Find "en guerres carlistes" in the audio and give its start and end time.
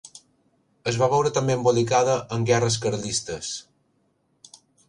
2.39-3.55